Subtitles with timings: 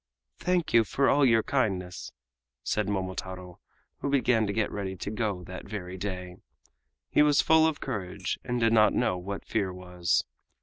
[0.39, 2.11] "Thank you, for all your kindness,"
[2.63, 3.59] said Momotaro,
[3.99, 6.37] who began to get ready to go that very day.
[7.11, 10.23] He was full of courage and did not know what fear was.